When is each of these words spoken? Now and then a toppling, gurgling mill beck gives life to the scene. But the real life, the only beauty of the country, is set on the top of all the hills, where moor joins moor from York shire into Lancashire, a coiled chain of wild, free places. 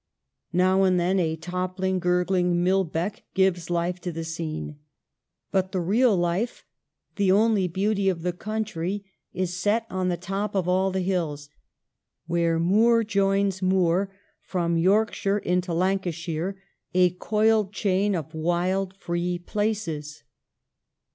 Now 0.51 0.81
and 0.81 0.99
then 0.99 1.19
a 1.19 1.35
toppling, 1.35 1.99
gurgling 1.99 2.63
mill 2.63 2.83
beck 2.83 3.21
gives 3.35 3.69
life 3.69 3.99
to 4.01 4.11
the 4.11 4.23
scene. 4.23 4.79
But 5.51 5.73
the 5.73 5.79
real 5.79 6.17
life, 6.17 6.65
the 7.17 7.31
only 7.31 7.67
beauty 7.67 8.09
of 8.09 8.23
the 8.23 8.33
country, 8.33 9.05
is 9.31 9.55
set 9.55 9.85
on 9.91 10.09
the 10.09 10.17
top 10.17 10.55
of 10.55 10.67
all 10.67 10.89
the 10.89 11.01
hills, 11.01 11.49
where 12.25 12.57
moor 12.57 13.03
joins 13.03 13.61
moor 13.61 14.11
from 14.41 14.75
York 14.75 15.13
shire 15.13 15.37
into 15.37 15.71
Lancashire, 15.71 16.59
a 16.95 17.11
coiled 17.11 17.71
chain 17.71 18.15
of 18.15 18.33
wild, 18.33 18.95
free 18.97 19.37
places. 19.37 20.23